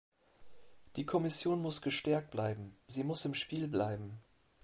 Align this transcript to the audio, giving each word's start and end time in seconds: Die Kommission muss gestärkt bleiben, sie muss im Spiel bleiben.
Die 0.95 1.05
Kommission 1.05 1.61
muss 1.61 1.83
gestärkt 1.83 2.31
bleiben, 2.31 2.75
sie 2.87 3.03
muss 3.03 3.23
im 3.25 3.35
Spiel 3.35 3.67
bleiben. 3.67 4.19